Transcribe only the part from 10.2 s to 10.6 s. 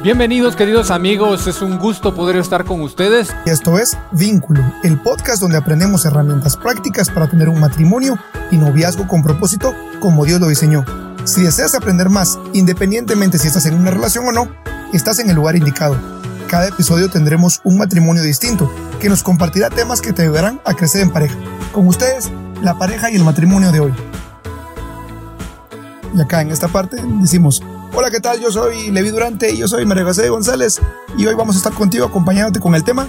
Dios lo